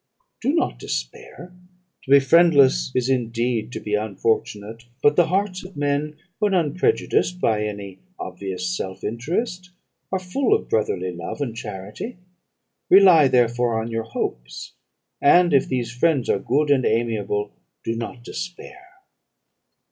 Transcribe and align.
"'Do 0.41 0.51
not 0.51 0.79
despair. 0.79 1.53
To 2.05 2.09
be 2.09 2.19
friendless 2.19 2.91
is 2.95 3.07
indeed 3.07 3.71
to 3.73 3.79
be 3.79 3.93
unfortunate; 3.93 4.85
but 5.03 5.15
the 5.15 5.27
hearts 5.27 5.63
of 5.63 5.77
men, 5.77 6.17
when 6.39 6.55
unprejudiced 6.55 7.39
by 7.39 7.63
any 7.65 7.99
obvious 8.17 8.67
self 8.75 9.03
interest, 9.03 9.69
are 10.11 10.17
full 10.17 10.55
of 10.55 10.69
brotherly 10.69 11.11
love 11.11 11.39
and 11.39 11.55
charity. 11.55 12.17
Rely, 12.89 13.27
therefore, 13.27 13.79
on 13.79 13.91
your 13.91 14.05
hopes; 14.05 14.73
and 15.21 15.53
if 15.53 15.67
these 15.67 15.95
friends 15.95 16.29
are 16.29 16.39
good 16.39 16.71
and 16.71 16.83
amiable, 16.83 17.51
do 17.83 17.95
not 17.95 18.23
despair.' 18.23 18.87